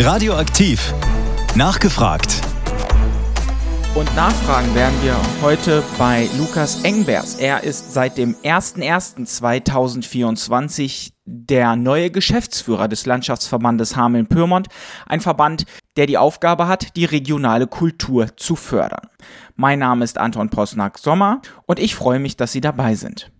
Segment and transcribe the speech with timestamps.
[0.00, 0.94] Radioaktiv.
[1.56, 2.40] Nachgefragt.
[3.96, 7.34] Und nachfragen werden wir heute bei Lukas Engbers.
[7.34, 14.68] Er ist seit dem 01.01.2024 der neue Geschäftsführer des Landschaftsverbandes Hameln-Pyrmont,
[15.06, 15.64] ein Verband,
[15.96, 19.08] der die Aufgabe hat, die regionale Kultur zu fördern.
[19.56, 23.32] Mein Name ist Anton Posnack-Sommer und ich freue mich, dass Sie dabei sind.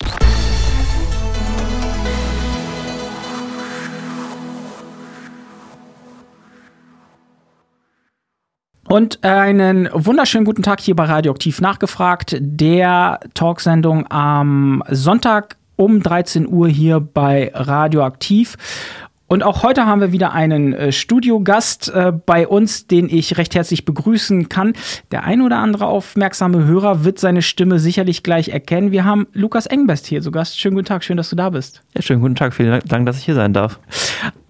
[8.88, 16.48] Und einen wunderschönen guten Tag hier bei Radioaktiv nachgefragt, der Talksendung am Sonntag um 13
[16.48, 18.56] Uhr hier bei Radioaktiv.
[19.26, 23.54] Und auch heute haben wir wieder einen äh, Studiogast äh, bei uns, den ich recht
[23.54, 24.72] herzlich begrüßen kann.
[25.10, 28.90] Der ein oder andere aufmerksame Hörer wird seine Stimme sicherlich gleich erkennen.
[28.90, 30.58] Wir haben Lukas Engbest hier zu Gast.
[30.58, 31.82] Schönen guten Tag, schön, dass du da bist.
[31.94, 33.78] Ja, schönen guten Tag, vielen Dank, dass ich hier sein darf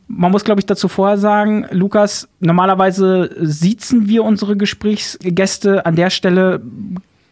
[0.08, 5.84] man muss, glaube ich, dazu vorher sagen, Lukas, normalerweise siezen wir unsere Gesprächsgäste.
[5.86, 6.62] An der Stelle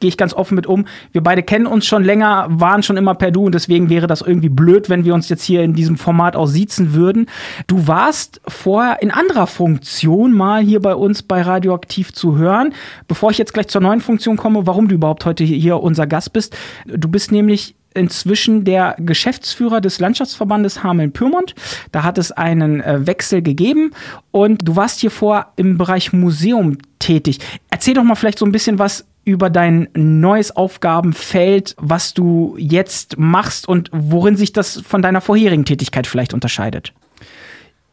[0.00, 0.86] gehe ich ganz offen mit um.
[1.12, 4.20] Wir beide kennen uns schon länger, waren schon immer per Du und deswegen wäre das
[4.20, 7.26] irgendwie blöd, wenn wir uns jetzt hier in diesem Format auch siezen würden.
[7.66, 12.74] Du warst vorher in anderer Funktion mal hier bei uns bei Radioaktiv zu hören.
[13.08, 16.32] Bevor ich jetzt gleich zur neuen Funktion komme, warum du überhaupt heute hier unser Gast
[16.32, 16.56] bist.
[16.84, 21.54] Du bist nämlich inzwischen der Geschäftsführer des Landschaftsverbandes Hameln-Pyrmont.
[21.92, 23.90] Da hat es einen äh, Wechsel gegeben
[24.30, 27.38] und du warst hier vor im Bereich Museum tätig.
[27.70, 33.18] Erzähl doch mal vielleicht so ein bisschen was über dein neues Aufgabenfeld, was du jetzt
[33.18, 36.92] machst und worin sich das von deiner vorherigen Tätigkeit vielleicht unterscheidet.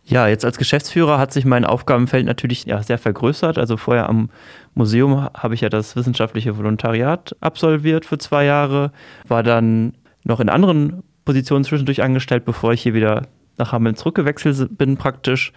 [0.06, 3.58] Ja, jetzt als Geschäftsführer hat sich mein Aufgabenfeld natürlich ja, sehr vergrößert.
[3.58, 4.30] Also vorher am
[4.74, 8.92] Museum habe ich ja das wissenschaftliche Volontariat absolviert für zwei Jahre,
[9.28, 9.94] war dann
[10.26, 15.54] noch in anderen Positionen zwischendurch angestellt, bevor ich hier wieder nach Hameln zurückgewechselt bin praktisch.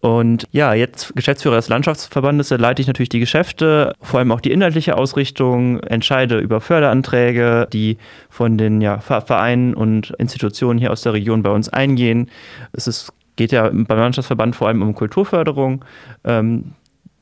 [0.00, 4.50] Und ja, jetzt Geschäftsführer des Landschaftsverbandes, leite ich natürlich die Geschäfte, vor allem auch die
[4.50, 7.98] inhaltliche Ausrichtung, entscheide über Förderanträge, die
[8.30, 12.30] von den ja, Vereinen und Institutionen hier aus der Region bei uns eingehen.
[12.72, 15.82] Es ist geht ja beim Landschaftsverband vor allem um Kulturförderung,
[16.24, 16.72] ähm,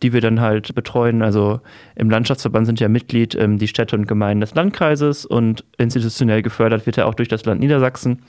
[0.02, 1.22] die wir dann halt betreuen.
[1.22, 1.60] Also
[1.94, 6.86] im Landschaftsverband sind ja Mitglied ähm, die Städte und Gemeinden des Landkreises und institutionell gefördert
[6.86, 8.22] wird er auch durch das Land Niedersachsen.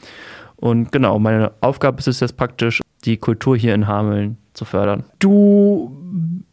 [0.56, 5.04] Und genau, meine Aufgabe ist es jetzt praktisch, die Kultur hier in Hameln zu fördern.
[5.18, 5.92] Du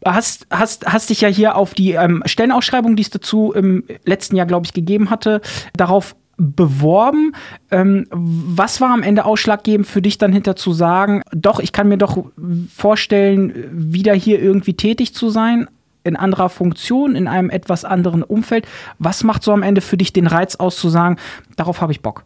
[0.03, 4.35] hast, hast, hast dich ja hier auf die ähm, Stellenausschreibung, die es dazu im letzten
[4.37, 5.41] Jahr, glaube ich, gegeben hatte,
[5.75, 7.33] darauf beworben.
[7.71, 11.87] Ähm, was war am Ende ausschlaggebend für dich dann hinter zu sagen, doch, ich kann
[11.87, 12.25] mir doch
[12.73, 15.67] vorstellen, wieder hier irgendwie tätig zu sein,
[16.03, 18.67] in anderer Funktion, in einem etwas anderen Umfeld.
[18.99, 21.17] Was macht so am Ende für dich den Reiz aus zu sagen,
[21.57, 22.23] darauf habe ich Bock?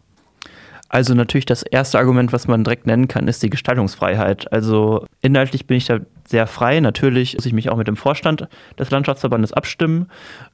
[0.92, 4.52] Also natürlich das erste Argument, was man direkt nennen kann, ist die Gestaltungsfreiheit.
[4.52, 6.80] Also inhaltlich bin ich da sehr frei.
[6.80, 8.46] Natürlich muss ich mich auch mit dem Vorstand
[8.78, 10.08] des Landschaftsverbandes abstimmen.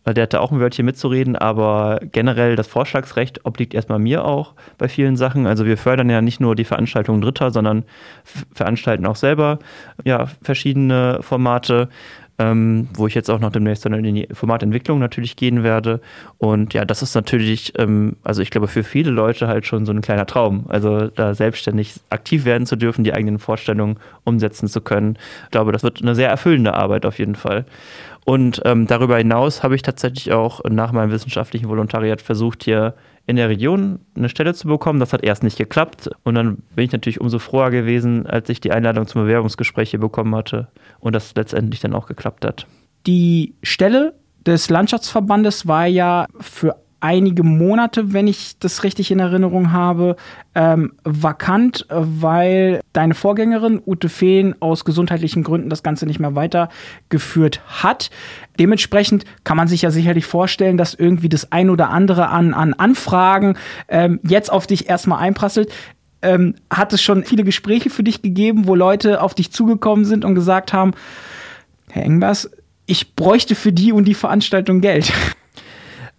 [0.07, 4.55] Der hat da auch ein Wörtchen mitzureden, aber generell das Vorschlagsrecht obliegt erstmal mir auch
[4.79, 5.49] bei vielen Sachen.
[5.49, 7.85] Also wir fördern ja nicht nur die Veranstaltungen Dritter, sondern
[8.55, 9.59] veranstalten auch selber
[10.05, 11.89] ja, verschiedene Formate
[12.39, 16.01] ähm, wo ich jetzt auch noch demnächst dann in die Formatentwicklung natürlich gehen werde.
[16.39, 19.93] Und ja, das ist natürlich, ähm, also ich glaube, für viele Leute halt schon so
[19.93, 20.67] ein kleiner Traum.
[20.69, 25.19] Also da selbstständig aktiv werden zu dürfen, die eigenen Vorstellungen umsetzen zu können.
[25.45, 27.65] Ich glaube, das wird eine sehr erfüllende Arbeit auf jeden Fall.
[28.25, 32.95] Und ähm, darüber hinaus habe ich tatsächlich auch nach meinem wissenschaftlichen Volontariat versucht, hier
[33.29, 35.01] in der Region eine Stelle zu bekommen.
[35.01, 36.11] Das hat erst nicht geklappt.
[36.25, 40.01] Und dann bin ich natürlich umso froher gewesen, als ich die Einladung zum Bewerbungsgespräch hier
[40.01, 40.69] bekommen hatte
[40.99, 42.67] und das letztendlich dann auch geklappt hat.
[43.07, 44.15] Die Stelle
[44.47, 50.17] des Landschaftsverbandes war ja für einige Monate, wenn ich das richtig in Erinnerung habe,
[50.55, 57.61] ähm, vakant, weil deine Vorgängerin Ute Fehn aus gesundheitlichen Gründen das Ganze nicht mehr weitergeführt
[57.67, 58.11] hat.
[58.59, 62.75] Dementsprechend kann man sich ja sicherlich vorstellen, dass irgendwie das ein oder andere an, an
[62.75, 63.57] Anfragen
[63.89, 65.73] ähm, jetzt auf dich erstmal einprasselt.
[66.21, 70.25] Ähm, hat es schon viele Gespräche für dich gegeben, wo Leute auf dich zugekommen sind
[70.25, 70.93] und gesagt haben,
[71.91, 72.51] Herr Engbers,
[72.87, 75.13] ich bräuchte für die und die Veranstaltung Geld.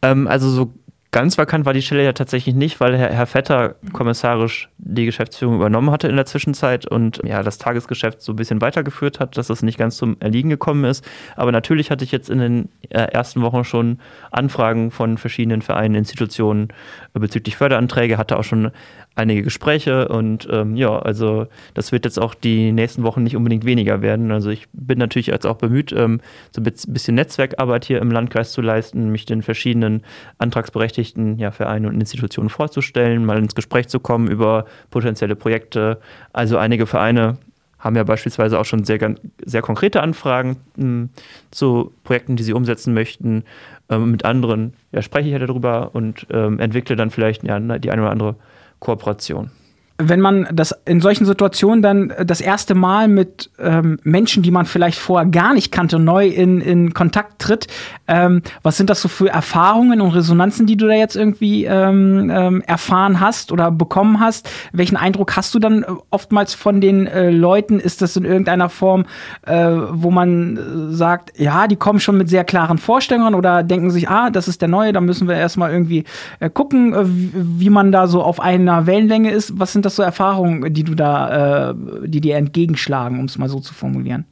[0.01, 0.73] Ähm, also so
[1.11, 5.55] ganz vakant war die Stelle ja tatsächlich nicht, weil Herr, Herr Vetter kommissarisch die Geschäftsführung
[5.55, 9.49] übernommen hatte in der Zwischenzeit und ja das Tagesgeschäft so ein bisschen weitergeführt hat, dass
[9.49, 11.03] es nicht ganz zum Erliegen gekommen ist.
[11.35, 13.99] Aber natürlich hatte ich jetzt in den äh, ersten Wochen schon
[14.31, 16.67] Anfragen von verschiedenen Vereinen, Institutionen
[17.13, 18.71] bezüglich Förderanträge, hatte auch schon
[19.15, 23.65] einige Gespräche und ähm, ja, also das wird jetzt auch die nächsten Wochen nicht unbedingt
[23.65, 24.31] weniger werden.
[24.31, 26.21] Also ich bin natürlich jetzt auch bemüht, ähm,
[26.51, 30.03] so ein bisschen Netzwerkarbeit hier im Landkreis zu leisten, mich den verschiedenen
[30.37, 35.99] antragsberechtigten ja, Vereinen und Institutionen vorzustellen, mal ins Gespräch zu kommen über potenzielle Projekte.
[36.31, 37.37] Also einige Vereine
[37.79, 39.15] haben ja beispielsweise auch schon sehr,
[39.45, 41.09] sehr konkrete Anfragen mh, hm,
[41.51, 43.43] zu Projekten, die sie umsetzen möchten.
[43.89, 47.91] Ähm, mit anderen ja, spreche ich halt darüber und ähm, entwickle dann vielleicht ja, die
[47.91, 48.35] eine oder andere
[48.79, 49.51] Kooperation
[50.01, 54.65] wenn man das in solchen Situationen dann das erste Mal mit ähm, Menschen, die man
[54.65, 57.67] vielleicht vorher gar nicht kannte, neu in, in Kontakt tritt,
[58.07, 62.31] ähm, was sind das so für Erfahrungen und Resonanzen, die du da jetzt irgendwie ähm,
[62.33, 64.49] ähm erfahren hast oder bekommen hast?
[64.71, 67.79] Welchen Eindruck hast du dann oftmals von den äh, Leuten?
[67.79, 69.05] Ist das in irgendeiner Form,
[69.45, 73.91] äh, wo man äh, sagt, ja, die kommen schon mit sehr klaren Vorstellungen oder denken
[73.91, 76.05] sich, ah, das ist der Neue, da müssen wir erstmal irgendwie
[76.39, 79.59] äh, gucken, äh, wie, wie man da so auf einer Wellenlänge ist?
[79.59, 81.75] Was sind das das so Erfahrungen, die du da, äh,
[82.05, 84.25] die dir entgegenschlagen, um es mal so zu formulieren?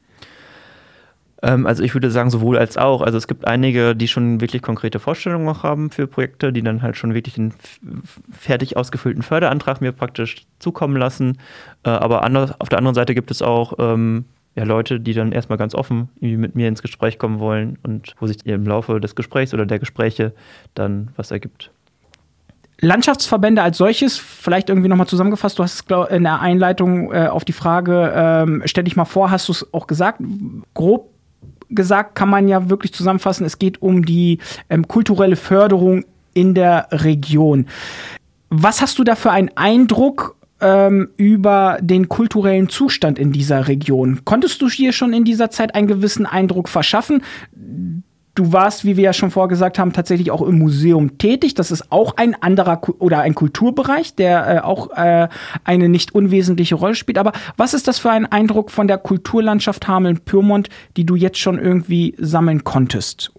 [1.41, 3.01] Ähm, also ich würde sagen, sowohl als auch.
[3.01, 6.81] Also es gibt einige, die schon wirklich konkrete Vorstellungen noch haben für Projekte, die dann
[6.81, 7.53] halt schon wirklich den
[8.31, 11.37] fertig ausgefüllten Förderantrag mir praktisch zukommen lassen.
[11.83, 14.25] Äh, aber anders, auf der anderen Seite gibt es auch ähm,
[14.55, 18.25] ja, Leute, die dann erstmal ganz offen mit mir ins Gespräch kommen wollen und wo
[18.25, 20.33] sich im Laufe des Gesprächs oder der Gespräche
[20.73, 21.71] dann was ergibt.
[22.79, 27.43] Landschaftsverbände als solches, vielleicht irgendwie nochmal zusammengefasst, du hast es in der Einleitung äh, auf
[27.43, 30.21] die Frage, ähm, stell dich mal vor, hast du es auch gesagt,
[30.73, 31.09] grob
[31.69, 34.39] gesagt kann man ja wirklich zusammenfassen, es geht um die
[34.69, 37.67] ähm, kulturelle Förderung in der Region.
[38.49, 44.21] Was hast du da für einen Eindruck ähm, über den kulturellen Zustand in dieser Region?
[44.23, 47.23] Konntest du hier schon in dieser Zeit einen gewissen Eindruck verschaffen?
[48.37, 51.55] Du warst, wie wir ja schon vorgesagt haben, tatsächlich auch im Museum tätig.
[51.55, 55.27] Das ist auch ein anderer oder ein Kulturbereich, der äh, auch äh,
[55.63, 57.17] eine nicht unwesentliche Rolle spielt.
[57.17, 61.57] Aber was ist das für ein Eindruck von der Kulturlandschaft Hameln-Pyrmont, die du jetzt schon
[61.57, 63.31] irgendwie sammeln konntest?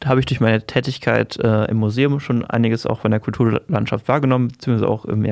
[0.00, 4.06] Da habe ich durch meine Tätigkeit äh, im Museum schon einiges auch von der Kulturlandschaft
[4.06, 5.24] wahrgenommen, beziehungsweise auch im,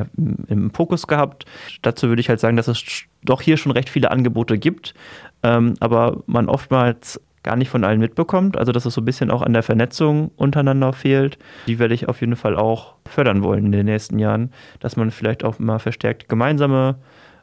[0.49, 1.45] im, Fokus gehabt.
[1.83, 2.83] Dazu würde ich halt sagen, dass es
[3.23, 4.95] doch hier schon recht viele Angebote gibt,
[5.43, 8.57] ähm, aber man oftmals gar nicht von allen mitbekommt.
[8.57, 11.39] Also dass es so ein bisschen auch an der Vernetzung untereinander fehlt.
[11.69, 14.51] Die werde ich auf jeden Fall auch fördern wollen in den nächsten Jahren,
[14.81, 16.97] dass man vielleicht auch mal verstärkt gemeinsame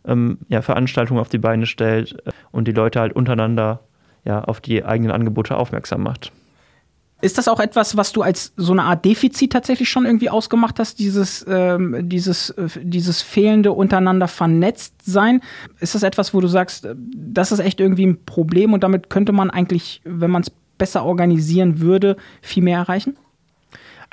[0.05, 3.79] ähm, ja, Veranstaltungen auf die Beine stellt äh, und die Leute halt untereinander
[4.25, 6.31] ja, auf die eigenen Angebote aufmerksam macht.
[7.21, 10.79] Ist das auch etwas, was du als so eine Art Defizit tatsächlich schon irgendwie ausgemacht
[10.79, 15.41] hast, dieses, ähm, dieses, äh, dieses fehlende untereinander vernetzt sein?
[15.79, 19.09] Ist das etwas, wo du sagst, äh, das ist echt irgendwie ein Problem und damit
[19.09, 23.15] könnte man eigentlich, wenn man es besser organisieren würde, viel mehr erreichen?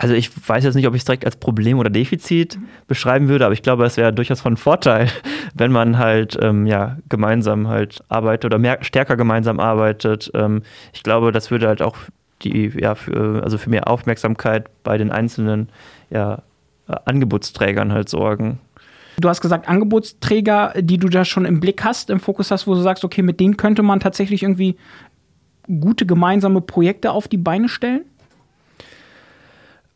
[0.00, 2.56] Also ich weiß jetzt nicht, ob ich es direkt als Problem oder Defizit
[2.86, 5.08] beschreiben würde, aber ich glaube, es wäre durchaus von Vorteil,
[5.54, 10.30] wenn man halt ähm, ja, gemeinsam halt arbeitet oder mehr, stärker gemeinsam arbeitet.
[10.34, 10.62] Ähm,
[10.92, 11.96] ich glaube, das würde halt auch
[12.42, 15.68] die ja für, also für mehr Aufmerksamkeit bei den einzelnen
[16.10, 16.42] ja,
[16.86, 18.60] Angebotsträgern halt sorgen.
[19.18, 22.74] Du hast gesagt, Angebotsträger, die du da schon im Blick hast, im Fokus hast, wo
[22.74, 24.76] du sagst, okay, mit denen könnte man tatsächlich irgendwie
[25.80, 28.04] gute gemeinsame Projekte auf die Beine stellen?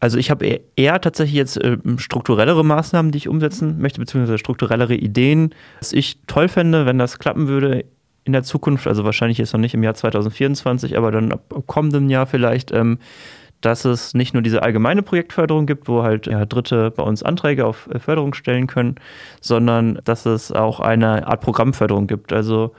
[0.00, 4.96] Also ich habe eher tatsächlich jetzt äh, strukturellere Maßnahmen, die ich umsetzen möchte, beziehungsweise strukturellere
[4.96, 5.54] Ideen.
[5.78, 7.84] Was ich toll fände, wenn das klappen würde,
[8.24, 12.08] in der Zukunft, also wahrscheinlich jetzt noch nicht im Jahr 2024, aber dann ab kommendem
[12.08, 12.98] Jahr vielleicht, ähm,
[13.60, 17.64] dass es nicht nur diese allgemeine Projektförderung gibt, wo halt ja, Dritte bei uns Anträge
[17.64, 18.96] auf äh, Förderung stellen können,
[19.40, 22.32] sondern dass es auch eine Art Programmförderung gibt.
[22.32, 22.74] Also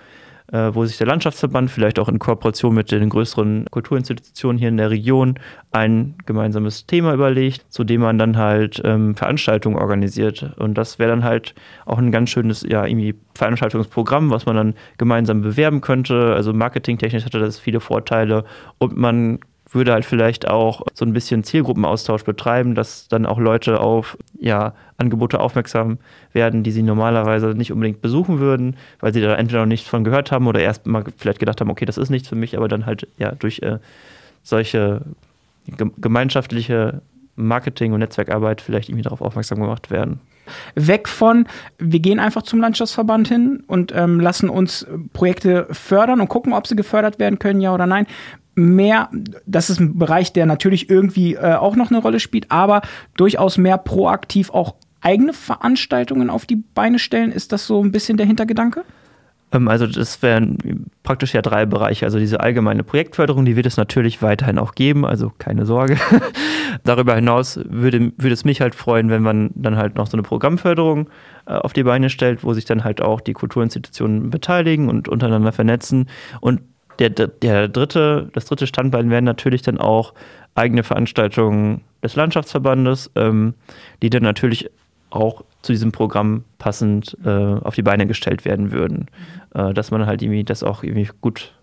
[0.54, 4.92] wo sich der Landschaftsverband vielleicht auch in Kooperation mit den größeren Kulturinstitutionen hier in der
[4.92, 5.40] Region
[5.72, 10.54] ein gemeinsames Thema überlegt, zu dem man dann halt ähm, Veranstaltungen organisiert.
[10.58, 11.56] Und das wäre dann halt
[11.86, 16.34] auch ein ganz schönes ja, irgendwie Veranstaltungsprogramm, was man dann gemeinsam bewerben könnte.
[16.36, 18.46] Also marketingtechnisch hatte das viele Vorteile
[18.78, 19.40] und man
[19.76, 24.74] würde halt vielleicht auch so ein bisschen Zielgruppenaustausch betreiben, dass dann auch Leute auf ja,
[24.98, 25.98] Angebote aufmerksam
[26.34, 30.04] werden, die sie normalerweise nicht unbedingt besuchen würden, weil sie da entweder noch nichts von
[30.04, 32.68] gehört haben oder erst mal vielleicht gedacht haben, okay, das ist nichts für mich, aber
[32.68, 33.80] dann halt ja durch äh,
[34.44, 35.02] solche
[35.98, 37.02] gemeinschaftliche
[37.36, 40.20] Marketing- und Netzwerkarbeit vielleicht irgendwie darauf aufmerksam gemacht werden.
[40.76, 46.28] Weg von, wir gehen einfach zum Landschaftsverband hin und ähm, lassen uns Projekte fördern und
[46.28, 48.08] gucken, ob sie gefördert werden können, ja oder nein,
[48.56, 49.10] mehr,
[49.46, 52.82] das ist ein Bereich, der natürlich irgendwie äh, auch noch eine Rolle spielt, aber
[53.16, 57.32] durchaus mehr proaktiv auch eigene Veranstaltungen auf die Beine stellen.
[57.32, 58.84] Ist das so ein bisschen der Hintergedanke?
[59.54, 62.06] Ähm, also das wären praktisch ja drei Bereiche.
[62.06, 65.98] Also diese allgemeine Projektförderung, die wird es natürlich weiterhin auch geben, also keine Sorge.
[66.84, 70.24] Darüber hinaus würde, würde es mich halt freuen, wenn man dann halt noch so eine
[70.24, 71.10] Programmförderung
[71.46, 75.52] äh, auf die Beine stellt, wo sich dann halt auch die Kulturinstitutionen beteiligen und untereinander
[75.52, 76.10] vernetzen.
[76.42, 76.62] Und
[77.00, 80.14] der, der dritte, das dritte Standbein wären natürlich dann auch
[80.56, 83.54] eigene Veranstaltungen des Landschaftsverbandes, ähm,
[84.02, 84.70] die dann natürlich
[85.10, 89.08] auch zu diesem Programm passend äh, auf die Beine gestellt werden würden.
[89.54, 91.54] Äh, dass man halt irgendwie das auch irgendwie gut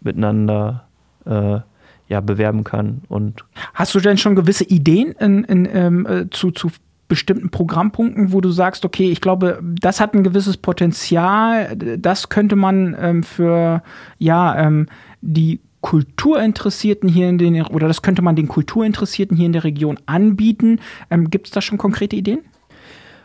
[0.00, 0.84] miteinander
[1.26, 1.60] äh,
[2.08, 3.02] ja, bewerben kann.
[3.08, 6.70] Und Hast du denn schon gewisse Ideen in, in, ähm, äh, zu, zu
[7.10, 12.56] bestimmten Programmpunkten, wo du sagst, okay, ich glaube, das hat ein gewisses Potenzial, das könnte
[12.56, 13.82] man ähm, für
[14.18, 14.86] ja ähm,
[15.20, 19.98] die Kulturinteressierten hier in den oder das könnte man den Kulturinteressierten hier in der Region
[20.06, 20.78] anbieten.
[21.10, 22.40] Ähm, Gibt es da schon konkrete Ideen?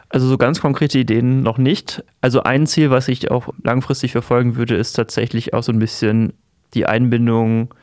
[0.10, 2.04] Also so ganz konkrete Ideen noch nicht.
[2.22, 6.34] Also ein Ziel, was ich auch langfristig verfolgen würde, ist tatsächlich auch so ein bisschen
[6.74, 7.74] die Einbindung,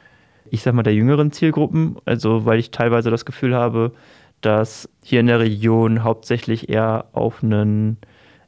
[0.50, 1.96] ich sag mal, der jüngeren Zielgruppen.
[2.06, 3.92] Also weil ich teilweise das Gefühl habe,
[4.42, 7.96] dass hier in der Region hauptsächlich eher auf einen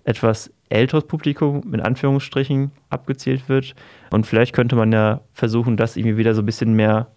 [0.04, 3.74] etwas älteres Publikum mit Anführungsstrichen abgezielt wird.
[4.10, 7.08] Und vielleicht könnte man ja versuchen, das irgendwie wieder so ein bisschen mehr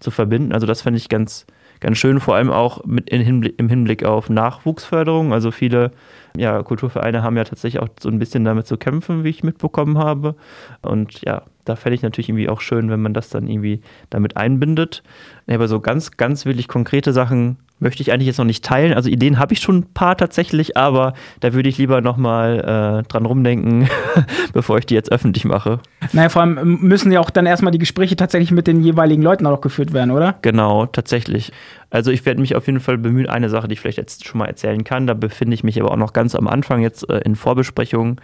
[0.00, 0.52] zu verbinden.
[0.52, 1.46] Also das fände ich ganz,
[1.80, 5.32] ganz schön, vor allem auch mit Hinblick, im Hinblick auf Nachwuchsförderung.
[5.32, 5.92] Also viele
[6.36, 9.98] ja, Kulturvereine haben ja tatsächlich auch so ein bisschen damit zu kämpfen, wie ich mitbekommen
[9.98, 10.34] habe.
[10.80, 14.36] Und ja, da fände ich natürlich irgendwie auch schön, wenn man das dann irgendwie damit
[14.36, 15.02] einbindet.
[15.46, 18.94] Aber so ganz, ganz wirklich konkrete Sachen möchte ich eigentlich jetzt noch nicht teilen.
[18.94, 23.08] Also Ideen habe ich schon ein paar tatsächlich, aber da würde ich lieber nochmal äh,
[23.08, 23.88] dran rumdenken,
[24.52, 25.80] bevor ich die jetzt öffentlich mache.
[26.12, 29.46] Naja, vor allem müssen ja auch dann erstmal die Gespräche tatsächlich mit den jeweiligen Leuten
[29.46, 30.36] auch geführt werden, oder?
[30.42, 31.52] Genau, tatsächlich.
[31.90, 34.38] Also ich werde mich auf jeden Fall bemühen, eine Sache, die ich vielleicht jetzt schon
[34.38, 37.18] mal erzählen kann, da befinde ich mich aber auch noch ganz am Anfang jetzt äh,
[37.18, 38.20] in Vorbesprechungen.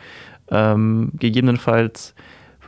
[0.50, 2.14] Ähm, gegebenenfalls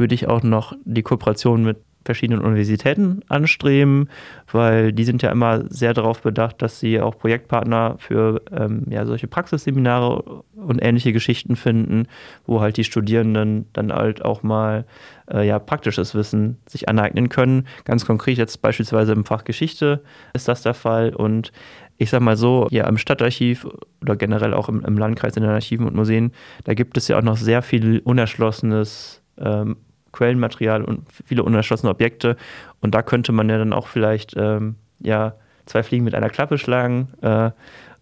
[0.01, 4.09] würde ich auch noch die Kooperation mit verschiedenen Universitäten anstreben,
[4.51, 9.05] weil die sind ja immer sehr darauf bedacht, dass sie auch Projektpartner für ähm, ja,
[9.05, 12.07] solche Praxisseminare und ähnliche Geschichten finden,
[12.47, 14.87] wo halt die Studierenden dann halt auch mal
[15.31, 17.67] äh, ja, praktisches Wissen sich aneignen können.
[17.85, 20.03] Ganz konkret jetzt beispielsweise im Fach Geschichte
[20.33, 21.53] ist das der Fall und
[21.99, 23.67] ich sag mal so, ja, im Stadtarchiv
[24.01, 26.33] oder generell auch im, im Landkreis in den Archiven und Museen,
[26.65, 29.77] da gibt es ja auch noch sehr viel unerschlossenes ähm,
[30.13, 32.37] Quellenmaterial und viele unerschlossene Objekte.
[32.81, 35.35] Und da könnte man ja dann auch vielleicht ähm, ja,
[35.67, 37.51] zwei Fliegen mit einer Klappe schlagen äh,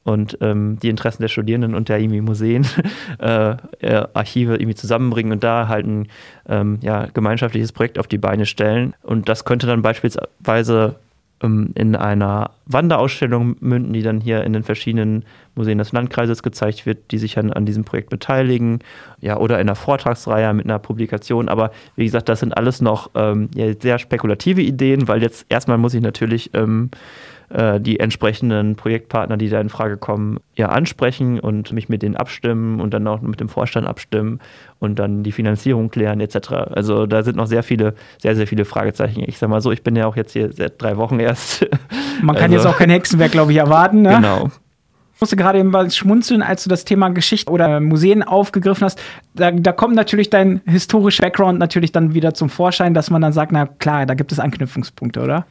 [0.04, 2.66] und ähm, die Interessen der Studierenden und der irgendwie Museen,
[3.18, 6.08] äh, äh, Archive irgendwie zusammenbringen und da halt ein
[6.48, 8.94] ähm, ja, gemeinschaftliches Projekt auf die Beine stellen.
[9.02, 10.96] Und das könnte dann beispielsweise
[11.40, 17.12] in einer Wanderausstellung münden, die dann hier in den verschiedenen Museen des Landkreises gezeigt wird,
[17.12, 18.80] die sich an, an diesem Projekt beteiligen,
[19.20, 21.48] ja, oder in einer Vortragsreihe mit einer Publikation.
[21.48, 25.78] Aber wie gesagt, das sind alles noch ähm, ja, sehr spekulative Ideen, weil jetzt erstmal
[25.78, 26.90] muss ich natürlich ähm,
[27.50, 32.16] äh, die entsprechenden Projektpartner, die da in Frage kommen, ja ansprechen und mich mit denen
[32.16, 34.40] abstimmen und dann auch mit dem Vorstand abstimmen
[34.80, 36.50] und dann die Finanzierung klären etc.
[36.70, 39.24] Also da sind noch sehr viele, sehr, sehr viele Fragezeichen.
[39.26, 41.66] Ich sag mal so, ich bin ja auch jetzt hier seit drei Wochen erst.
[42.22, 44.02] Man kann also, jetzt auch kein Hexenwerk, glaube ich, erwarten.
[44.02, 44.16] Ne?
[44.16, 44.50] Genau.
[45.14, 49.02] Ich musste gerade eben was schmunzeln, als du das Thema Geschichte oder Museen aufgegriffen hast.
[49.34, 53.32] Da, da, kommt natürlich dein historischer Background natürlich dann wieder zum Vorschein, dass man dann
[53.32, 55.46] sagt, na klar, da gibt es Anknüpfungspunkte, oder?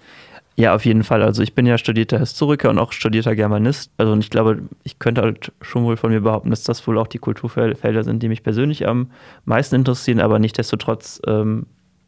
[0.60, 1.22] Ja, auf jeden Fall.
[1.22, 3.92] Also ich bin ja studierter Historiker und auch studierter Germanist.
[3.98, 6.98] Also und ich glaube, ich könnte halt schon wohl von mir behaupten, dass das wohl
[6.98, 9.12] auch die Kulturfelder sind, die mich persönlich am
[9.46, 11.68] meisten interessieren, aber nichtsdestotrotz ähm,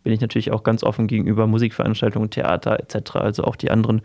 [0.10, 3.18] bin ich natürlich auch ganz offen gegenüber Musikveranstaltungen, Theater etc.
[3.18, 4.02] Also auch die anderen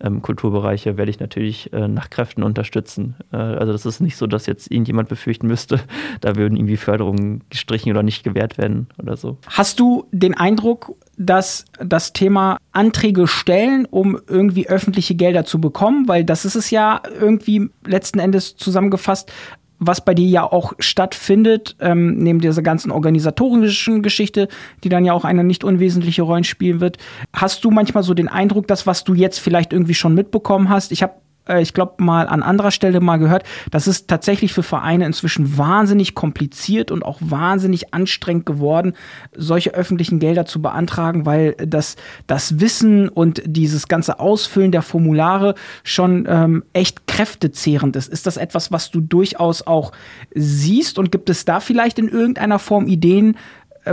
[0.00, 3.16] ähm, Kulturbereiche werde ich natürlich äh, nach Kräften unterstützen.
[3.32, 5.80] Äh, also das ist nicht so, dass jetzt irgendjemand befürchten müsste,
[6.20, 9.36] da würden irgendwie Förderungen gestrichen oder nicht gewährt werden oder so.
[9.48, 16.06] Hast du den Eindruck, dass das Thema Anträge stellen, um irgendwie öffentliche Gelder zu bekommen,
[16.06, 19.32] weil das ist es ja irgendwie letzten Endes zusammengefasst,
[19.78, 24.48] was bei dir ja auch stattfindet, ähm, neben dieser ganzen organisatorischen Geschichte,
[24.84, 26.98] die dann ja auch eine nicht unwesentliche Rolle spielen wird.
[27.32, 30.92] Hast du manchmal so den Eindruck, dass was du jetzt vielleicht irgendwie schon mitbekommen hast,
[30.92, 31.14] ich habe
[31.48, 35.58] äh, ich glaube, mal an anderer Stelle mal gehört, das ist tatsächlich für Vereine inzwischen
[35.58, 38.94] wahnsinnig kompliziert und auch wahnsinnig anstrengend geworden,
[39.34, 45.54] solche öffentlichen Gelder zu beantragen, weil das, das Wissen und dieses ganze Ausfüllen der Formulare
[45.84, 48.08] schon ähm, echt kräftezehrend ist.
[48.08, 49.92] Ist das etwas, was du durchaus auch
[50.34, 53.36] siehst und gibt es da vielleicht in irgendeiner Form Ideen,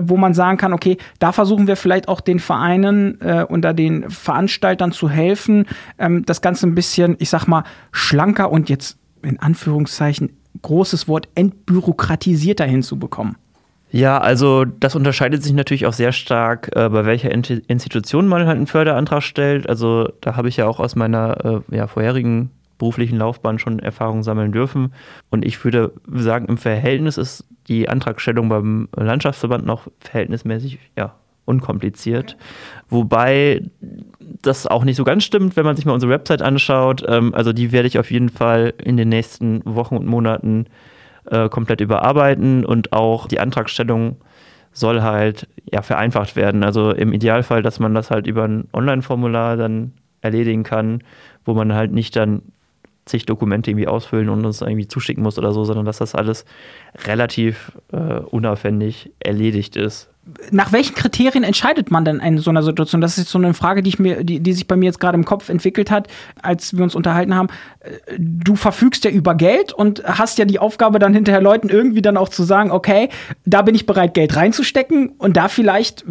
[0.02, 4.10] wo man sagen kann, okay, da versuchen wir vielleicht auch den Vereinen äh, oder den
[4.10, 5.66] Veranstaltern zu helfen,
[5.98, 11.28] ähm, das Ganze ein bisschen, ich sag mal, schlanker und jetzt in Anführungszeichen großes Wort
[11.36, 13.36] entbürokratisierter hinzubekommen.
[13.92, 18.58] Ja, also das unterscheidet sich natürlich auch sehr stark, äh, bei welcher Institution man halt
[18.58, 19.70] einen Förderantrag stellt.
[19.70, 24.24] Also da habe ich ja auch aus meiner äh, ja, vorherigen beruflichen Laufbahn schon Erfahrungen
[24.24, 24.94] sammeln dürfen.
[25.30, 32.38] Und ich würde sagen, im Verhältnis ist die Antragstellung beim Landschaftsverband noch verhältnismäßig ja, unkompliziert.
[32.90, 33.62] Wobei
[34.42, 37.04] das auch nicht so ganz stimmt, wenn man sich mal unsere Website anschaut.
[37.08, 40.66] Ähm, also die werde ich auf jeden Fall in den nächsten Wochen und Monaten
[41.26, 44.18] äh, komplett überarbeiten und auch die Antragstellung
[44.72, 46.64] soll halt ja vereinfacht werden.
[46.64, 51.02] Also im Idealfall, dass man das halt über ein Online-Formular dann erledigen kann,
[51.46, 52.42] wo man halt nicht dann
[53.06, 56.46] zig Dokumente irgendwie ausfüllen und uns irgendwie zuschicken muss oder so, sondern dass das alles
[57.06, 60.10] relativ äh, unaufwendig erledigt ist
[60.50, 63.00] nach welchen Kriterien entscheidet man denn in so einer Situation?
[63.00, 65.18] Das ist so eine Frage, die, ich mir, die, die sich bei mir jetzt gerade
[65.18, 66.08] im Kopf entwickelt hat,
[66.42, 67.48] als wir uns unterhalten haben.
[68.18, 72.18] Du verfügst ja über Geld und hast ja die Aufgabe, dann hinterher Leuten irgendwie dann
[72.18, 73.10] auch zu sagen, okay,
[73.46, 76.04] da bin ich bereit, Geld reinzustecken und da vielleicht,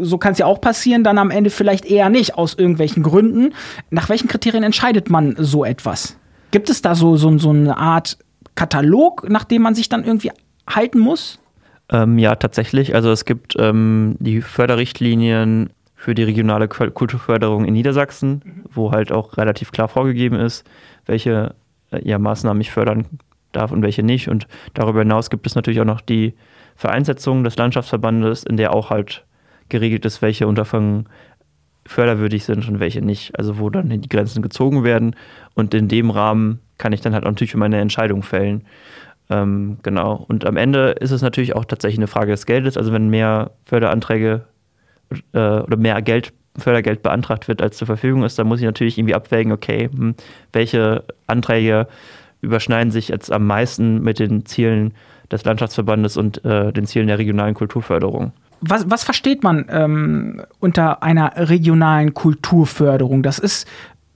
[0.00, 3.54] so kann es ja auch passieren, dann am Ende vielleicht eher nicht, aus irgendwelchen Gründen.
[3.90, 6.16] Nach welchen Kriterien entscheidet man so etwas?
[6.50, 8.18] Gibt es da so, so, so eine Art
[8.54, 10.30] Katalog, nach dem man sich dann irgendwie
[10.68, 11.38] halten muss?
[11.90, 12.94] Ähm, ja, tatsächlich.
[12.94, 18.64] Also es gibt ähm, die Förderrichtlinien für die regionale Kulturförderung in Niedersachsen, mhm.
[18.70, 20.64] wo halt auch relativ klar vorgegeben ist,
[21.06, 21.54] welche
[21.90, 23.06] äh, ja, Maßnahmen ich fördern
[23.52, 24.28] darf und welche nicht.
[24.28, 26.34] Und darüber hinaus gibt es natürlich auch noch die
[26.76, 29.24] Vereinssetzung des Landschaftsverbandes, in der auch halt
[29.68, 31.08] geregelt ist, welche Unterfangen
[31.88, 33.36] förderwürdig sind und welche nicht.
[33.38, 35.16] Also wo dann die Grenzen gezogen werden.
[35.54, 38.64] Und in dem Rahmen kann ich dann halt auch natürlich meine Entscheidung fällen.
[39.30, 40.24] Ähm, genau.
[40.28, 42.76] Und am Ende ist es natürlich auch tatsächlich eine Frage des Geldes.
[42.76, 44.44] Also wenn mehr Förderanträge
[45.32, 48.98] äh, oder mehr Geld, Fördergeld beantragt wird, als zur Verfügung ist, dann muss ich natürlich
[48.98, 50.14] irgendwie abwägen, okay, hm,
[50.52, 51.86] welche Anträge
[52.40, 54.92] überschneiden sich jetzt am meisten mit den Zielen
[55.30, 58.32] des Landschaftsverbandes und äh, den Zielen der regionalen Kulturförderung.
[58.60, 63.22] Was, was versteht man ähm, unter einer regionalen Kulturförderung?
[63.22, 63.66] Das ist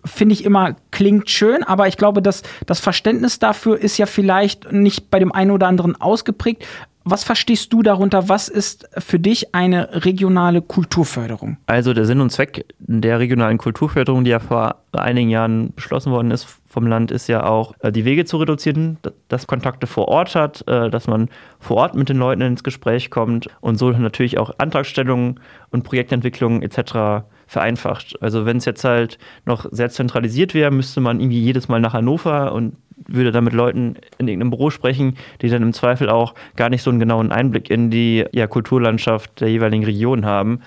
[0.04, 4.72] finde ich immer, klingt schön, aber ich glaube, dass das Verständnis dafür ist ja vielleicht
[4.72, 6.66] nicht bei dem einen oder anderen ausgeprägt.
[7.04, 8.28] Was verstehst du darunter?
[8.28, 11.56] Was ist für dich eine regionale Kulturförderung?
[11.66, 16.30] Also der Sinn und Zweck der regionalen Kulturförderung, die ja vor einigen Jahren beschlossen worden
[16.30, 18.96] ist vom Land, ist ja auch, äh, die Wege zu reduzieren,
[19.28, 21.28] dass Kontakte vor Ort hat, äh, dass man
[21.60, 25.38] vor Ort mit den Leuten ins Gespräch kommt und so natürlich auch Antragstellungen
[25.70, 28.14] und Projektentwicklungen etc vereinfacht.
[28.22, 31.92] Also wenn es jetzt halt noch sehr zentralisiert wäre, müsste man irgendwie jedes Mal nach
[31.92, 36.34] Hannover und würde dann mit Leuten in irgendeinem Büro sprechen, die dann im Zweifel auch
[36.56, 40.60] gar nicht so einen genauen Einblick in die ja, Kulturlandschaft der jeweiligen Region haben.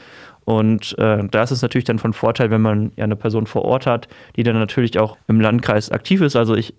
[0.46, 3.66] Und äh, da ist es natürlich dann von Vorteil, wenn man ja eine Person vor
[3.66, 6.36] Ort hat, die dann natürlich auch im Landkreis aktiv ist.
[6.36, 6.76] Also ich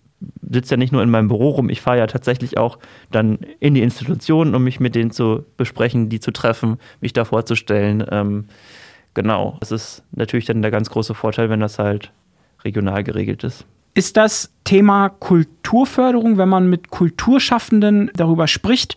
[0.50, 2.79] sitze ja nicht nur in meinem Büro rum, ich fahre ja tatsächlich auch
[3.11, 7.24] dann in die Institutionen, um mich mit denen zu besprechen, die zu treffen, mich da
[7.24, 8.05] vorzustellen.
[8.11, 8.46] Ähm,
[9.14, 12.12] genau, das ist natürlich dann der ganz große Vorteil, wenn das halt
[12.64, 13.66] regional geregelt ist.
[13.94, 18.96] Ist das Thema Kulturförderung, wenn man mit Kulturschaffenden darüber spricht,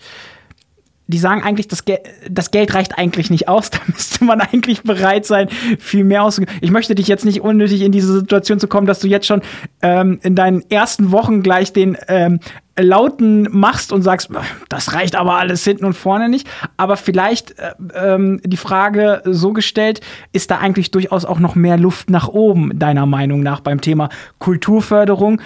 [1.09, 4.83] die sagen eigentlich, das, Gel das Geld reicht eigentlich nicht aus, da müsste man eigentlich
[4.83, 6.55] bereit sein, viel mehr auszugeben.
[6.61, 9.41] Ich möchte dich jetzt nicht unnötig in diese Situation zu kommen, dass du jetzt schon
[9.81, 12.39] ähm, in deinen ersten Wochen gleich den ähm,
[12.79, 14.29] Lauten machst und sagst,
[14.69, 16.47] das reicht aber alles hinten und vorne nicht.
[16.77, 21.77] Aber vielleicht äh, ähm, die Frage so gestellt, ist da eigentlich durchaus auch noch mehr
[21.77, 25.41] Luft nach oben, deiner Meinung nach, beim Thema Kulturförderung?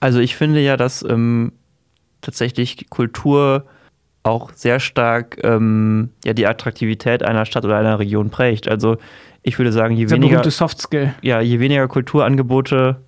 [0.00, 1.52] Also ich finde ja, dass ähm,
[2.20, 3.66] tatsächlich Kultur
[4.22, 8.68] auch sehr stark ähm, ja, die Attraktivität einer Stadt oder einer Region prägt.
[8.68, 8.96] Also
[9.42, 11.14] ich würde sagen, je weniger, Soft Skill.
[11.22, 13.00] Ja, je weniger Kulturangebote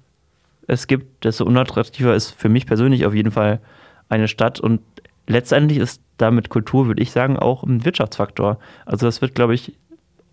[0.67, 3.61] es gibt, desto unattraktiver ist für mich persönlich auf jeden Fall
[4.09, 4.61] eine Stadt.
[4.61, 4.81] Und
[5.27, 8.59] letztendlich ist damit Kultur, würde ich sagen, auch ein Wirtschaftsfaktor.
[8.87, 9.77] Also das wird, glaube ich,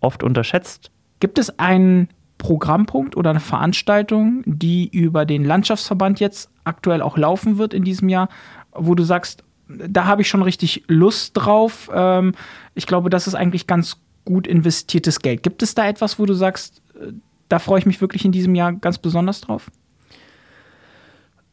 [0.00, 0.90] oft unterschätzt.
[1.20, 7.58] Gibt es einen Programmpunkt oder eine Veranstaltung, die über den Landschaftsverband jetzt aktuell auch laufen
[7.58, 8.28] wird in diesem Jahr,
[8.72, 9.44] wo du sagst,
[9.88, 11.90] da habe ich schon richtig Lust drauf.
[11.94, 12.34] Ähm,
[12.74, 15.42] ich glaube, das ist eigentlich ganz gut investiertes Geld.
[15.42, 17.12] Gibt es da etwas, wo du sagst, äh,
[17.48, 19.70] da freue ich mich wirklich in diesem Jahr ganz besonders drauf?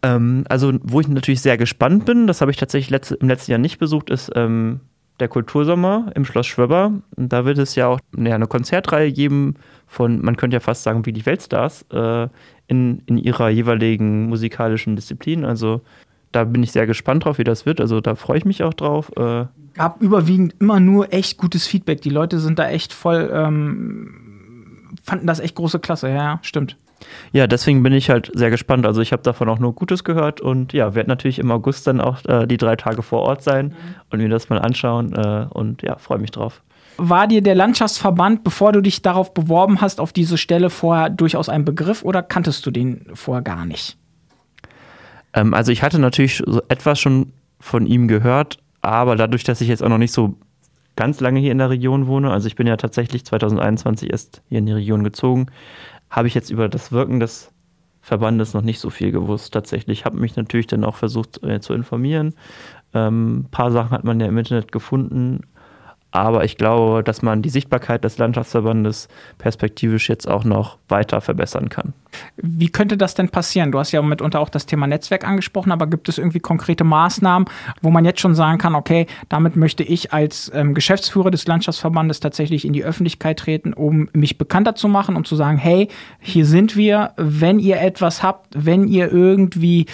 [0.01, 3.51] Ähm, also, wo ich natürlich sehr gespannt bin, das habe ich tatsächlich letzte, im letzten
[3.51, 4.79] Jahr nicht besucht, ist ähm,
[5.19, 6.93] der Kultursommer im Schloss Schwöber.
[7.17, 9.55] Da wird es ja auch ja, eine Konzertreihe geben
[9.87, 12.27] von, man könnte ja fast sagen, wie die Weltstars äh,
[12.67, 15.43] in, in ihrer jeweiligen musikalischen Disziplin.
[15.43, 15.81] Also
[16.31, 17.81] da bin ich sehr gespannt drauf, wie das wird.
[17.81, 19.11] Also da freue ich mich auch drauf.
[19.17, 22.01] Äh Gab überwiegend immer nur echt gutes Feedback.
[22.01, 26.09] Die Leute sind da echt voll, ähm, fanden das echt große Klasse.
[26.09, 26.77] Ja, stimmt.
[27.31, 28.85] Ja, deswegen bin ich halt sehr gespannt.
[28.85, 32.01] Also ich habe davon auch nur Gutes gehört und ja, werde natürlich im August dann
[32.01, 33.73] auch äh, die drei Tage vor Ort sein mhm.
[34.09, 36.61] und mir das mal anschauen äh, und ja, freue mich drauf.
[36.97, 41.47] War dir der Landschaftsverband, bevor du dich darauf beworben hast, auf diese Stelle vorher durchaus
[41.47, 43.97] ein Begriff oder kanntest du den vorher gar nicht?
[45.33, 49.67] Ähm, also ich hatte natürlich so etwas schon von ihm gehört, aber dadurch, dass ich
[49.67, 50.35] jetzt auch noch nicht so
[50.95, 54.59] ganz lange hier in der Region wohne, also ich bin ja tatsächlich 2021 erst hier
[54.59, 55.47] in die Region gezogen,
[56.09, 57.51] habe ich jetzt über das Wirken des
[58.01, 59.53] Verbandes noch nicht so viel gewusst.
[59.53, 62.33] Tatsächlich habe mich natürlich dann auch versucht äh, zu informieren.
[62.93, 65.41] Ähm, ein paar Sachen hat man ja im Internet gefunden,
[66.11, 71.69] aber ich glaube, dass man die Sichtbarkeit des Landschaftsverbandes perspektivisch jetzt auch noch weiter verbessern
[71.69, 71.93] kann.
[72.37, 73.71] Wie könnte das denn passieren?
[73.71, 77.47] Du hast ja mitunter auch das Thema Netzwerk angesprochen, aber gibt es irgendwie konkrete Maßnahmen,
[77.81, 82.19] wo man jetzt schon sagen kann, okay, damit möchte ich als ähm, Geschäftsführer des Landschaftsverbandes
[82.19, 86.45] tatsächlich in die Öffentlichkeit treten, um mich bekannter zu machen, um zu sagen, hey, hier
[86.45, 89.85] sind wir, wenn ihr etwas habt, wenn ihr irgendwie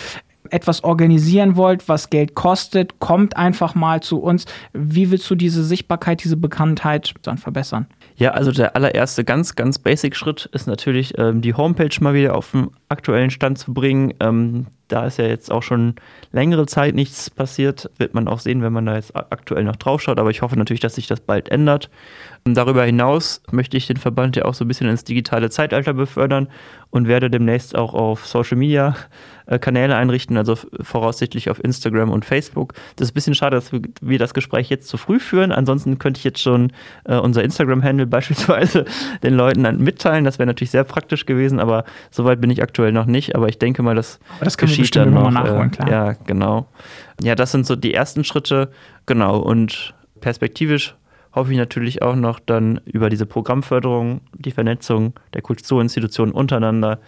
[0.56, 4.46] etwas organisieren wollt, was Geld kostet, kommt einfach mal zu uns.
[4.72, 7.88] Wie willst du diese Sichtbarkeit, diese Bekanntheit dann verbessern?
[8.16, 12.36] Ja, also der allererste ganz, ganz basic Schritt ist natürlich, ähm, die Homepage mal wieder
[12.36, 14.14] auf den aktuellen Stand zu bringen.
[14.22, 15.96] Ähm, da ist ja jetzt auch schon
[16.32, 17.90] längere Zeit nichts passiert.
[17.98, 20.20] Wird man auch sehen, wenn man da jetzt aktuell noch drauf schaut.
[20.20, 21.90] Aber ich hoffe natürlich, dass sich das bald ändert.
[22.46, 25.94] Und darüber hinaus möchte ich den Verband ja auch so ein bisschen ins digitale Zeitalter
[25.94, 26.48] befördern
[26.92, 28.96] und werde demnächst auch auf Social Media
[29.48, 32.74] äh, Kanäle einrichten, also voraussichtlich auf Instagram und Facebook.
[32.96, 33.72] Das ist ein bisschen schade, dass
[34.02, 35.52] wir das Gespräch jetzt zu früh führen.
[35.52, 36.72] Ansonsten könnte ich jetzt schon
[37.06, 38.86] äh, unser Instagram-Handle beispielsweise
[39.24, 40.24] den Leuten mitteilen.
[40.24, 43.36] Das wäre natürlich sehr praktisch gewesen, aber soweit bin ich aktuell noch nicht.
[43.36, 44.20] Aber ich denke mal, das,
[44.78, 45.32] geschieht dann noch.
[45.32, 46.68] Nachholen, äh, ja, genau.
[47.22, 48.72] Ja, das sind so die ersten Schritte.
[49.06, 49.40] Genau.
[49.40, 50.96] Und perspektivisch
[51.34, 57.00] hoffe ich natürlich auch noch dann über diese Programmförderung, die Vernetzung der Kulturinstitutionen untereinander,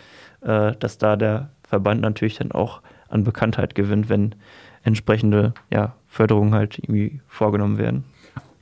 [0.41, 4.36] äh, dass da der Verband natürlich dann auch an Bekanntheit gewinnt, wenn
[4.84, 8.03] entsprechende ja, Förderungen halt irgendwie vorgenommen werden.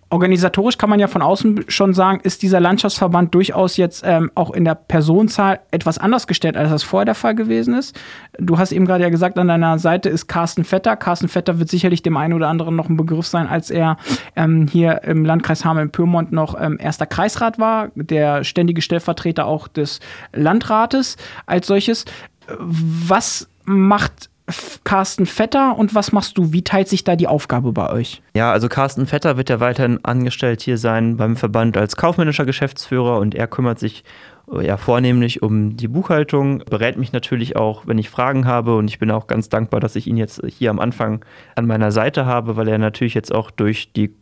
[0.10, 4.52] Organisatorisch kann man ja von außen schon sagen, ist dieser Landschaftsverband durchaus jetzt ähm, auch
[4.52, 8.00] in der Personenzahl etwas anders gestellt, als das vorher der Fall gewesen ist.
[8.38, 10.96] Du hast eben gerade ja gesagt, an deiner Seite ist Carsten Vetter.
[10.96, 13.98] Carsten Vetter wird sicherlich dem einen oder anderen noch ein Begriff sein, als er
[14.36, 20.02] ähm, hier im Landkreis Hameln-Pyrmont noch ähm, erster Kreisrat war, der ständige Stellvertreter auch des
[20.34, 22.06] Landrates als solches.
[22.48, 24.30] Was macht
[24.84, 26.54] Carsten Vetter und was machst du?
[26.54, 28.22] Wie teilt sich da die Aufgabe bei euch?
[28.36, 33.18] Ja, also Carsten Vetter wird ja weiterhin angestellt hier sein beim Verband als kaufmännischer Geschäftsführer
[33.18, 34.04] und er kümmert sich
[34.62, 39.00] ja vornehmlich um die Buchhaltung, berät mich natürlich auch, wenn ich Fragen habe und ich
[39.00, 42.56] bin auch ganz dankbar, dass ich ihn jetzt hier am Anfang an meiner Seite habe,
[42.56, 44.14] weil er natürlich jetzt auch durch die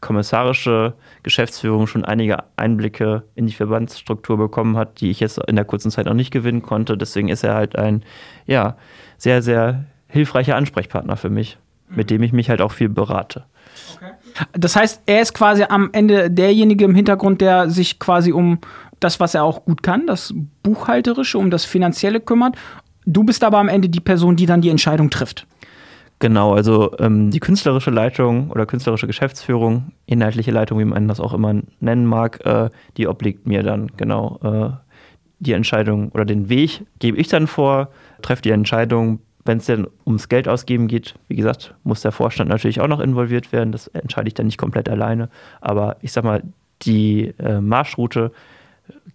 [0.00, 5.64] kommissarische Geschäftsführung schon einige Einblicke in die Verbandsstruktur bekommen hat, die ich jetzt in der
[5.64, 6.96] kurzen Zeit noch nicht gewinnen konnte.
[6.96, 8.04] Deswegen ist er halt ein,
[8.46, 8.76] ja,
[9.16, 13.44] sehr, sehr hilfreicher Ansprechpartner für mich, mit dem ich mich halt auch viel berate.
[13.96, 14.12] Okay.
[14.52, 18.58] Das heißt, er ist quasi am Ende derjenige im Hintergrund, der sich quasi um
[19.00, 22.56] das, was er auch gut kann, das Buchhalterische, um das Finanzielle kümmert.
[23.04, 25.46] Du bist aber am Ende die Person, die dann die Entscheidung trifft.
[26.18, 31.34] Genau, also ähm, die künstlerische Leitung oder künstlerische Geschäftsführung, inhaltliche Leitung, wie man das auch
[31.34, 34.38] immer nennen mag, äh, die obliegt mir dann, genau.
[34.42, 34.86] Äh,
[35.38, 37.90] die Entscheidung oder den Weg gebe ich dann vor,
[38.22, 39.20] treffe die Entscheidung.
[39.44, 43.00] Wenn es denn ums Geld ausgeben geht, wie gesagt, muss der Vorstand natürlich auch noch
[43.00, 43.70] involviert werden.
[43.70, 45.28] Das entscheide ich dann nicht komplett alleine.
[45.60, 46.42] Aber ich sag mal,
[46.82, 48.32] die äh, Marschroute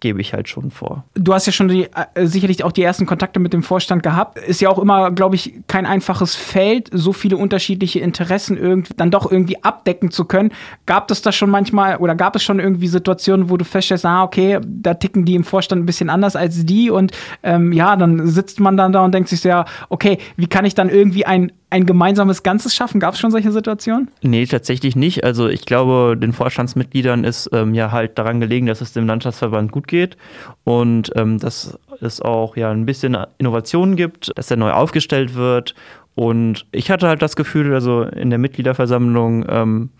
[0.00, 1.04] gebe ich halt schon vor.
[1.14, 4.38] Du hast ja schon die, äh, sicherlich auch die ersten Kontakte mit dem Vorstand gehabt.
[4.38, 9.10] Ist ja auch immer, glaube ich, kein einfaches Feld, so viele unterschiedliche Interessen irgendwie dann
[9.10, 10.52] doch irgendwie abdecken zu können.
[10.86, 14.24] Gab es das schon manchmal oder gab es schon irgendwie Situationen, wo du feststellst, ah,
[14.24, 18.26] okay, da ticken die im Vorstand ein bisschen anders als die und ähm, ja, dann
[18.26, 21.26] sitzt man dann da und denkt sich so, ja, okay, wie kann ich dann irgendwie
[21.26, 23.00] ein ein gemeinsames Ganzes schaffen?
[23.00, 24.10] Gab es schon solche Situationen?
[24.20, 25.24] Nee, tatsächlich nicht.
[25.24, 29.72] Also ich glaube, den Vorstandsmitgliedern ist ähm, ja halt daran gelegen, dass es dem Landschaftsverband
[29.72, 30.16] gut geht
[30.64, 35.74] und ähm, dass es auch ja ein bisschen Innovationen gibt, dass er neu aufgestellt wird.
[36.14, 39.90] Und ich hatte halt das Gefühl, also in der Mitgliederversammlung, ähm,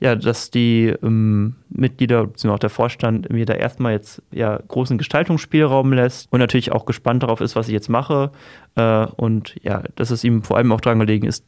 [0.00, 2.48] ja, dass die ähm, Mitglieder bzw.
[2.48, 7.22] auch der Vorstand mir da erstmal jetzt ja großen Gestaltungsspielraum lässt und natürlich auch gespannt
[7.22, 8.32] darauf ist, was ich jetzt mache.
[8.74, 11.44] Äh, und ja, dass es ihm vor allem auch daran gelegen ist,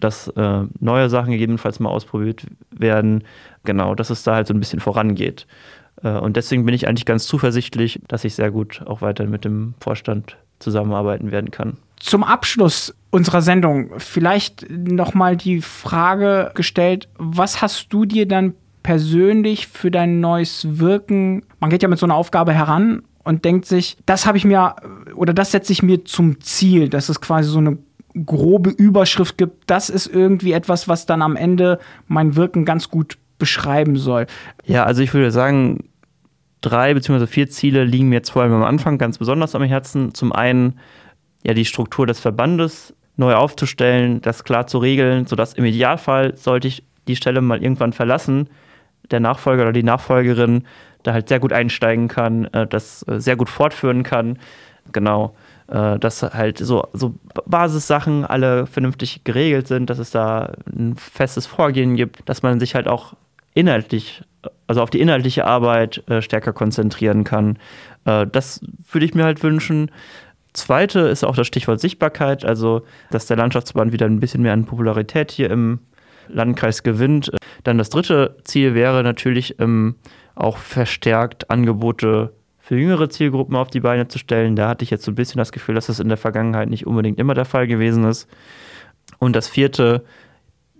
[0.00, 3.22] dass äh, neue Sachen gegebenenfalls mal ausprobiert werden.
[3.64, 5.46] Genau, dass es da halt so ein bisschen vorangeht.
[6.02, 9.44] Äh, und deswegen bin ich eigentlich ganz zuversichtlich, dass ich sehr gut auch weiter mit
[9.44, 11.76] dem Vorstand zusammenarbeiten werden kann.
[11.98, 19.66] Zum Abschluss unserer Sendung vielleicht nochmal die Frage gestellt, was hast du dir dann persönlich
[19.66, 23.96] für dein neues Wirken, man geht ja mit so einer Aufgabe heran und denkt sich,
[24.06, 24.76] das habe ich mir
[25.16, 27.78] oder das setze ich mir zum Ziel, dass es quasi so eine
[28.24, 33.18] grobe Überschrift gibt, das ist irgendwie etwas, was dann am Ende mein Wirken ganz gut
[33.38, 34.26] beschreiben soll.
[34.64, 35.88] Ja, also ich würde sagen,
[36.60, 37.26] drei bzw.
[37.26, 40.14] vier Ziele liegen mir jetzt vor allem am Anfang ganz besonders am Herzen.
[40.14, 40.78] Zum einen
[41.44, 46.68] ja die Struktur des Verbandes neu aufzustellen, das klar zu regeln, sodass im Idealfall sollte
[46.68, 48.48] ich die Stelle mal irgendwann verlassen,
[49.10, 50.64] der Nachfolger oder die Nachfolgerin
[51.02, 54.38] da halt sehr gut einsteigen kann, äh, das äh, sehr gut fortführen kann.
[54.92, 55.34] Genau
[55.68, 57.14] äh, dass halt so, so
[57.46, 62.74] Basissachen alle vernünftig geregelt sind, dass es da ein festes Vorgehen gibt, dass man sich
[62.74, 63.14] halt auch
[63.56, 64.22] inhaltlich,
[64.66, 67.58] also auf die inhaltliche Arbeit äh, stärker konzentrieren kann.
[68.04, 69.90] Äh, das würde ich mir halt wünschen.
[70.52, 74.66] Zweite ist auch das Stichwort Sichtbarkeit, also dass der Landschaftsverband wieder ein bisschen mehr an
[74.66, 75.80] Popularität hier im
[76.28, 77.30] Landkreis gewinnt.
[77.64, 79.96] Dann das dritte Ziel wäre natürlich ähm,
[80.34, 84.56] auch verstärkt Angebote für jüngere Zielgruppen auf die Beine zu stellen.
[84.56, 86.86] Da hatte ich jetzt so ein bisschen das Gefühl, dass das in der Vergangenheit nicht
[86.86, 88.28] unbedingt immer der Fall gewesen ist.
[89.18, 90.04] Und das vierte,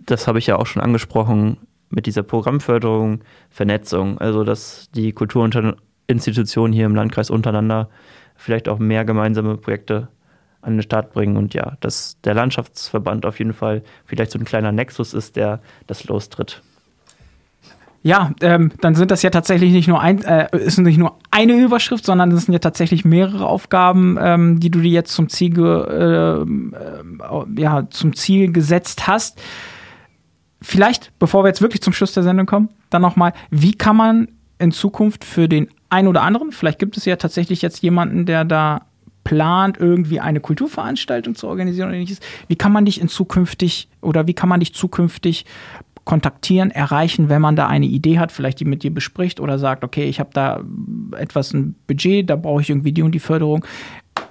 [0.05, 1.57] das habe ich ja auch schon angesprochen,
[1.89, 4.17] mit dieser Programmförderung, Vernetzung.
[4.17, 7.89] Also, dass die Kulturinstitutionen hier im Landkreis untereinander
[8.35, 10.09] vielleicht auch mehr gemeinsame Projekte
[10.61, 14.45] an den Start bringen und ja, dass der Landschaftsverband auf jeden Fall vielleicht so ein
[14.45, 16.61] kleiner Nexus ist, der das lostritt.
[18.03, 21.53] Ja, ähm, dann sind das ja tatsächlich nicht nur ein, äh, ist nicht nur eine
[21.53, 25.57] Überschrift, sondern es sind ja tatsächlich mehrere Aufgaben, ähm, die du dir jetzt zum Ziel,
[25.59, 29.41] äh, äh, ja, zum Ziel gesetzt hast.
[30.61, 34.27] Vielleicht, bevor wir jetzt wirklich zum Schluss der Sendung kommen, dann nochmal, wie kann man
[34.59, 38.43] in Zukunft für den einen oder anderen, vielleicht gibt es ja tatsächlich jetzt jemanden, der
[38.43, 38.81] da
[39.23, 42.21] plant, irgendwie eine Kulturveranstaltung zu organisieren oder ähnliches.
[42.47, 45.45] Wie kann man dich in zukünftig oder wie kann man dich zukünftig
[46.05, 49.83] kontaktieren, erreichen, wenn man da eine Idee hat, vielleicht die mit dir bespricht oder sagt,
[49.83, 50.63] okay, ich habe da
[51.17, 53.65] etwas ein Budget, da brauche ich irgendwie die und die Förderung.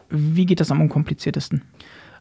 [0.08, 1.60] Wie geht das am unkompliziertesten?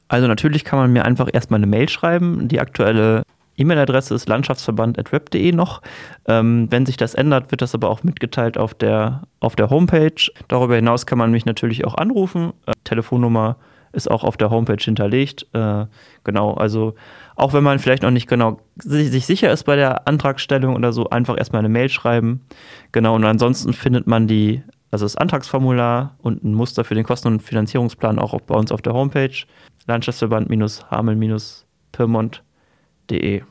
[0.09, 2.49] Also natürlich kann man mir einfach erstmal eine Mail schreiben.
[2.49, 3.23] Die aktuelle
[3.57, 5.81] E-Mail-Adresse ist landschaftsverband.web.de noch.
[6.27, 10.31] Ähm, wenn sich das ändert, wird das aber auch mitgeteilt auf der, auf der Homepage.
[10.47, 12.53] Darüber hinaus kann man mich natürlich auch anrufen.
[12.65, 13.57] Äh, Telefonnummer
[13.93, 15.47] ist auch auf der Homepage hinterlegt.
[15.53, 15.85] Äh,
[16.23, 16.95] genau, also
[17.35, 21.09] auch wenn man vielleicht noch nicht genau sich sicher ist bei der Antragstellung oder so,
[21.09, 22.41] einfach erstmal eine Mail schreiben.
[22.91, 27.29] Genau, und ansonsten findet man die, also das Antragsformular und ein Muster für den Kosten-
[27.29, 29.31] und Finanzierungsplan auch bei uns auf der Homepage
[33.09, 33.41] Landschaftsverband-Hamel-Pirmont.de.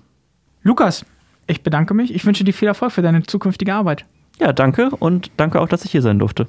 [0.63, 1.05] Lukas,
[1.47, 2.15] ich bedanke mich.
[2.15, 4.07] Ich wünsche dir viel Erfolg für deine zukünftige Arbeit.
[4.41, 6.49] Ja, danke und danke auch, dass ich hier sein durfte.